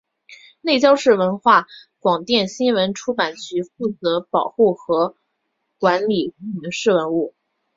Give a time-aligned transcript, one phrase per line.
[0.61, 1.67] 内江市文化
[1.99, 5.15] 广电新闻出版局负责保护和
[5.77, 7.35] 管理全市文物。